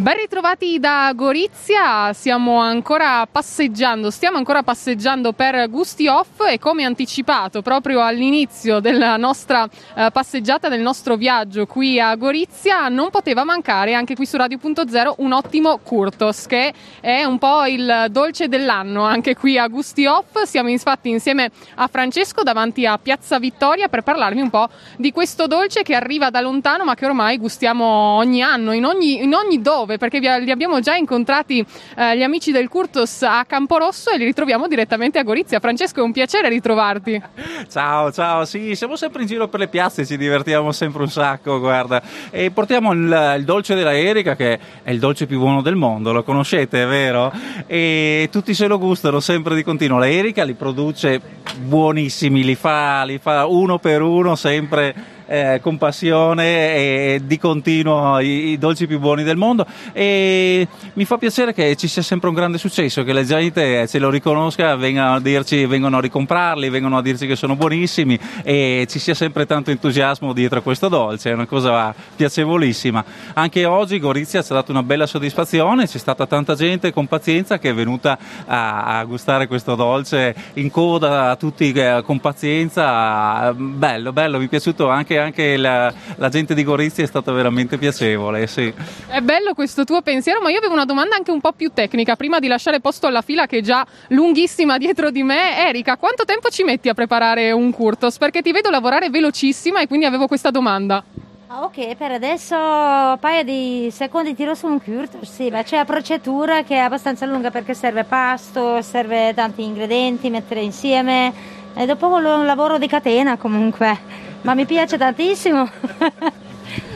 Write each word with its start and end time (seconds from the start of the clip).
Ben 0.00 0.16
ritrovati 0.16 0.78
da 0.78 1.12
Gorizia, 1.14 2.14
siamo 2.14 2.58
ancora 2.58 3.26
passeggiando, 3.30 4.10
stiamo 4.10 4.38
ancora 4.38 4.62
passeggiando 4.62 5.34
per 5.34 5.68
Gusti 5.68 6.06
Off 6.06 6.40
e 6.48 6.58
come 6.58 6.84
anticipato 6.84 7.60
proprio 7.60 8.00
all'inizio 8.00 8.80
della 8.80 9.18
nostra 9.18 9.68
eh, 9.94 10.08
passeggiata, 10.10 10.70
del 10.70 10.80
nostro 10.80 11.16
viaggio 11.16 11.66
qui 11.66 12.00
a 12.00 12.16
Gorizia, 12.16 12.88
non 12.88 13.10
poteva 13.10 13.44
mancare 13.44 13.92
anche 13.92 14.14
qui 14.14 14.24
su 14.24 14.38
Radio.0 14.38 15.16
un 15.18 15.32
ottimo 15.32 15.78
Curtos 15.82 16.46
che 16.46 16.72
è 17.02 17.24
un 17.24 17.36
po' 17.36 17.66
il 17.66 18.06
dolce 18.08 18.48
dell'anno 18.48 19.02
anche 19.02 19.36
qui 19.36 19.58
a 19.58 19.68
Gusti 19.68 20.06
Off. 20.06 20.44
Siamo 20.44 20.70
infatti 20.70 21.10
insieme 21.10 21.50
a 21.74 21.86
Francesco 21.88 22.42
davanti 22.42 22.86
a 22.86 22.96
Piazza 22.96 23.38
Vittoria 23.38 23.88
per 23.88 24.00
parlarvi 24.00 24.40
un 24.40 24.48
po' 24.48 24.70
di 24.96 25.12
questo 25.12 25.46
dolce 25.46 25.82
che 25.82 25.94
arriva 25.94 26.30
da 26.30 26.40
lontano 26.40 26.84
ma 26.84 26.94
che 26.94 27.04
ormai 27.04 27.36
gustiamo 27.36 27.84
ogni 27.84 28.40
anno, 28.40 28.72
in 28.72 28.86
ogni, 28.86 29.22
in 29.22 29.34
ogni 29.34 29.60
dove 29.60 29.88
dove? 29.90 29.98
Perché 29.98 30.18
li 30.18 30.50
abbiamo 30.50 30.80
già 30.80 30.94
incontrati 30.94 31.64
eh, 31.96 32.16
gli 32.16 32.22
amici 32.22 32.52
del 32.52 32.68
Curtus 32.68 33.22
a 33.22 33.44
Camporosso 33.44 34.10
e 34.10 34.18
li 34.18 34.24
ritroviamo 34.24 34.68
direttamente 34.68 35.18
a 35.18 35.22
Gorizia. 35.22 35.58
Francesco, 35.58 36.00
è 36.00 36.02
un 36.02 36.12
piacere 36.12 36.48
ritrovarti. 36.48 37.20
Ciao, 37.70 38.10
ciao, 38.10 38.44
sì, 38.46 38.74
siamo 38.74 38.96
sempre 38.96 39.22
in 39.22 39.28
giro 39.28 39.46
per 39.46 39.60
le 39.60 39.68
piazze, 39.68 40.04
ci 40.04 40.16
divertiamo 40.16 40.72
sempre 40.72 41.02
un 41.02 41.08
sacco, 41.08 41.60
guarda. 41.60 42.02
E 42.30 42.50
portiamo 42.50 42.92
il, 42.92 43.34
il 43.38 43.44
dolce 43.44 43.74
della 43.74 43.96
Erika, 43.96 44.34
che 44.34 44.58
è 44.82 44.90
il 44.90 44.98
dolce 44.98 45.26
più 45.26 45.38
buono 45.38 45.62
del 45.62 45.76
mondo, 45.76 46.12
lo 46.12 46.24
conoscete, 46.24 46.84
vero? 46.86 47.32
E 47.66 48.28
tutti 48.32 48.54
se 48.54 48.66
lo 48.66 48.78
gustano 48.78 49.20
sempre 49.20 49.54
di 49.54 49.62
continuo. 49.62 49.98
La 49.98 50.08
Erika 50.08 50.42
li 50.42 50.54
produce 50.54 51.20
buonissimi, 51.58 52.42
li 52.42 52.54
fa, 52.54 53.04
li 53.04 53.18
fa 53.18 53.46
uno 53.46 53.78
per 53.78 54.02
uno 54.02 54.34
sempre 54.34 55.19
eh, 55.30 55.60
con 55.62 55.78
passione 55.78 56.74
e 56.74 57.20
di 57.24 57.38
continuo 57.38 58.18
i, 58.18 58.48
i, 58.48 58.58
dolci 58.58 58.88
più 58.88 58.98
buoni 58.98 59.22
del 59.22 59.36
mondo 59.36 59.64
e 59.92 60.66
mi 60.94 61.04
fa 61.04 61.18
piacere 61.18 61.54
che 61.54 61.76
ci 61.76 61.86
sia 61.86 62.02
sempre 62.02 62.28
un 62.28 62.34
grande 62.34 62.58
successo, 62.58 63.04
che 63.04 63.12
la 63.12 63.22
gente 63.22 63.86
ce 63.86 64.00
lo 64.00 64.10
riconosca, 64.10 64.74
vengano 64.74 65.14
a, 65.14 65.20
dirci, 65.20 65.64
vengono 65.66 65.98
a 65.98 66.00
ricomprarli, 66.00 66.68
vengono 66.68 66.98
a 66.98 67.02
dirci 67.02 67.28
che 67.28 67.36
sono 67.36 67.54
buonissimi 67.54 68.18
e 68.42 68.86
ci 68.90 68.98
sia 68.98 69.14
sempre 69.14 69.46
tanto 69.46 69.70
entusiasmo 69.70 70.32
dietro 70.32 70.58
a 70.58 70.62
questo 70.62 70.88
dolce, 70.88 71.30
è 71.30 71.32
una 71.34 71.46
cosa 71.46 71.94
piacevolissima. 72.16 73.04
Anche 73.34 73.64
oggi 73.66 74.00
Gorizia 74.00 74.42
ci 74.42 74.50
ha 74.50 74.56
dato 74.56 74.72
una 74.72 74.82
bella 74.82 75.06
soddisfazione, 75.06 75.86
c'è 75.86 75.98
stata 75.98 76.26
tanta 76.26 76.56
gente 76.56 76.92
con 76.92 77.06
pazienza 77.06 77.60
che 77.60 77.70
è 77.70 77.74
venuta 77.74 78.18
a, 78.46 78.98
a 78.98 79.04
gustare 79.04 79.46
questo 79.46 79.76
dolce 79.76 80.34
in 80.54 80.72
coda, 80.72 81.36
tutti 81.36 81.70
eh, 81.70 82.02
con 82.04 82.18
pazienza, 82.18 83.52
bello, 83.54 84.12
bello, 84.12 84.38
mi 84.38 84.46
è 84.46 84.48
piaciuto 84.48 84.88
anche 84.88 85.19
anche 85.20 85.56
la, 85.56 85.92
la, 86.16 86.28
gente 86.28 86.54
di 86.54 86.64
Gorizia 86.64 87.04
è 87.04 87.06
stata 87.06 87.32
veramente 87.32 87.78
piacevole. 87.78 88.46
Sì. 88.46 88.72
È 89.06 89.20
bello 89.20 89.54
questo 89.54 89.84
tuo 89.84 90.02
pensiero, 90.02 90.40
ma 90.40 90.50
io 90.50 90.58
avevo 90.58 90.74
una 90.74 90.84
domanda 90.84 91.16
anche 91.16 91.30
un 91.30 91.40
po' 91.40 91.52
più 91.52 91.70
tecnica. 91.72 92.16
Prima 92.16 92.38
di 92.38 92.48
lasciare 92.48 92.80
posto 92.80 93.06
alla 93.06 93.22
fila 93.22 93.46
che 93.46 93.58
è 93.58 93.60
già 93.62 93.86
lunghissima 94.08 94.78
dietro 94.78 95.10
di 95.10 95.22
me, 95.22 95.68
Erika, 95.68 95.96
quanto 95.96 96.24
tempo 96.24 96.48
ci 96.48 96.64
metti 96.64 96.88
a 96.88 96.94
preparare 96.94 97.52
un 97.52 97.70
curtos? 97.70 98.18
Perché 98.18 98.42
ti 98.42 98.52
vedo 98.52 98.70
lavorare 98.70 99.10
velocissima 99.10 99.80
e 99.80 99.86
quindi 99.86 100.06
avevo 100.06 100.26
questa 100.26 100.50
domanda. 100.50 101.04
Ah, 101.52 101.64
ok, 101.64 101.96
per 101.96 102.12
adesso 102.12 102.54
un 102.54 103.18
paio 103.18 103.42
di 103.42 103.88
secondi 103.90 104.36
tiro 104.36 104.54
su 104.54 104.68
un 104.68 104.80
curtos, 104.80 105.28
sì, 105.28 105.50
ma 105.50 105.64
c'è 105.64 105.78
la 105.78 105.84
procedura 105.84 106.62
che 106.62 106.76
è 106.76 106.78
abbastanza 106.78 107.26
lunga 107.26 107.50
perché 107.50 107.74
serve 107.74 108.04
pasto, 108.04 108.80
serve 108.82 109.34
tanti 109.34 109.64
ingredienti, 109.64 110.30
mettere 110.30 110.60
insieme 110.60 111.32
e 111.74 111.86
dopo 111.86 112.06
un 112.06 112.46
lavoro 112.46 112.78
di 112.78 112.86
catena 112.86 113.36
comunque 113.36 113.98
ma 114.42 114.54
mi 114.54 114.66
piace 114.66 114.96
tantissimo. 114.96 115.68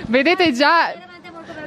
Vedete 0.06 0.53
già 0.53 0.92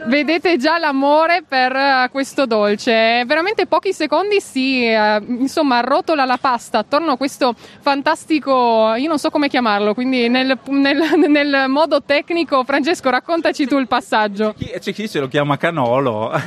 vedete 0.07 0.57
già 0.57 0.77
l'amore 0.77 1.43
per 1.47 1.73
uh, 1.73 2.11
questo 2.11 2.45
dolce. 2.45 3.23
Veramente 3.25 3.65
pochi 3.67 3.93
secondi 3.93 4.39
si 4.39 4.87
uh, 4.87 5.23
insomma 5.27 5.77
arrotola 5.77 6.25
la 6.25 6.37
pasta 6.37 6.79
attorno 6.79 7.11
a 7.11 7.17
questo 7.17 7.53
fantastico, 7.81 8.93
io 8.95 9.07
non 9.07 9.19
so 9.19 9.29
come 9.29 9.49
chiamarlo, 9.49 9.93
quindi 9.93 10.29
nel, 10.29 10.57
nel, 10.67 11.03
nel 11.27 11.65
modo 11.67 12.01
tecnico, 12.01 12.63
Francesco, 12.63 13.09
raccontaci 13.09 13.67
tu 13.67 13.77
il 13.77 13.87
passaggio. 13.87 14.55
C'è 14.79 14.93
chi 14.93 15.07
se 15.07 15.19
lo 15.19 15.27
chiama 15.27 15.57
canolo. 15.57 16.31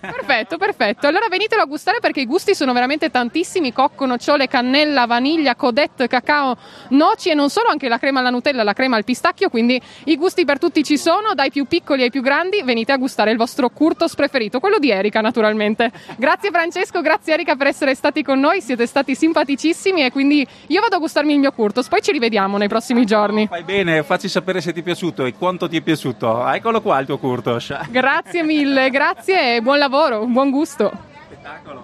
perfetto, 0.00 0.56
perfetto. 0.56 1.06
Allora 1.06 1.26
venitelo 1.28 1.62
a 1.62 1.66
gustare 1.66 1.98
perché 2.00 2.20
i 2.20 2.26
gusti 2.26 2.54
sono 2.54 2.72
veramente 2.72 3.10
tantissimi: 3.10 3.72
cocco, 3.72 4.06
nocciole, 4.06 4.46
cannella, 4.48 5.06
vaniglia, 5.06 5.56
codette, 5.56 6.06
cacao, 6.06 6.56
noci 6.90 7.30
e 7.30 7.34
non 7.34 7.50
solo, 7.50 7.68
anche 7.68 7.88
la 7.88 7.98
crema 7.98 8.20
alla 8.20 8.30
Nutella, 8.30 8.62
la 8.62 8.72
crema 8.72 8.96
al 8.96 9.04
pistacchio. 9.04 9.48
Quindi 9.48 9.80
i 10.04 10.16
gusti 10.16 10.44
per 10.44 10.58
tutti 10.58 10.84
ci 10.84 10.96
sono, 10.96 11.34
dai 11.34 11.50
più 11.50 11.66
piccoli 11.66 12.02
ai 12.02 12.10
più 12.10 12.22
grandi. 12.22 12.62
Venite 12.92 12.94
a 12.94 12.96
gustare 12.96 13.30
il 13.30 13.36
vostro 13.38 13.70
curtos 13.70 14.14
preferito, 14.14 14.60
quello 14.60 14.78
di 14.78 14.90
Erika 14.90 15.20
naturalmente. 15.20 15.90
Grazie 16.16 16.50
Francesco, 16.50 17.00
grazie 17.00 17.34
Erika 17.34 17.56
per 17.56 17.68
essere 17.68 17.94
stati 17.94 18.22
con 18.22 18.38
noi, 18.38 18.60
siete 18.60 18.86
stati 18.86 19.14
simpaticissimi 19.14 20.04
e 20.04 20.10
quindi 20.10 20.46
io 20.66 20.80
vado 20.80 20.96
a 20.96 20.98
gustarmi 20.98 21.32
il 21.32 21.38
mio 21.38 21.52
curtos, 21.52 21.88
poi 21.88 22.02
ci 22.02 22.12
rivediamo 22.12 22.58
nei 22.58 22.68
prossimi 22.68 23.06
giorni. 23.06 23.46
Fai 23.46 23.62
bene, 23.62 24.02
facci 24.02 24.28
sapere 24.28 24.60
se 24.60 24.72
ti 24.72 24.80
è 24.80 24.82
piaciuto 24.82 25.24
e 25.24 25.34
quanto 25.34 25.68
ti 25.68 25.78
è 25.78 25.80
piaciuto. 25.80 26.46
Eccolo 26.48 26.82
qua 26.82 26.98
il 26.98 27.06
tuo 27.06 27.18
curtos. 27.18 27.74
Grazie 27.88 28.42
mille, 28.42 28.90
grazie 28.90 29.56
e 29.56 29.62
buon 29.62 29.78
lavoro, 29.78 30.26
buon 30.26 30.50
gusto. 30.50 30.92
Spettacolo. 31.26 31.81